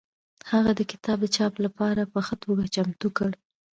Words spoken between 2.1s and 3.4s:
په ښه توګه چمتو کړ.